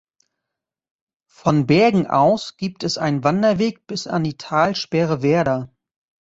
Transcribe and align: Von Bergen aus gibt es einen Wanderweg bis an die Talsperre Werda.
Von 1.29 1.67
Bergen 1.67 2.07
aus 2.07 2.57
gibt 2.57 2.83
es 2.83 2.97
einen 2.97 3.23
Wanderweg 3.23 3.85
bis 3.85 4.07
an 4.07 4.23
die 4.23 4.35
Talsperre 4.35 5.21
Werda. 5.21 5.69